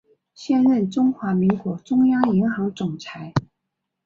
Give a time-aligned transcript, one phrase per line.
[0.33, 3.31] 现任中华民国中央银行总裁。